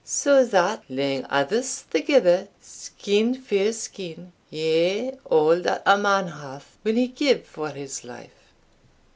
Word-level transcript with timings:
Sae 0.03 0.45
that, 0.45 0.83
laying 0.89 1.27
a' 1.29 1.45
this 1.47 1.81
thegither 1.81 2.47
skin 2.59 3.35
for 3.39 3.71
skin, 3.71 4.31
yea 4.49 5.15
all 5.25 5.61
that 5.61 5.83
a 5.85 5.95
man 5.95 6.27
hath, 6.27 6.75
will 6.83 6.95
he 6.95 7.05
give 7.07 7.45
for 7.45 7.69
his 7.69 8.03
life." 8.03 8.51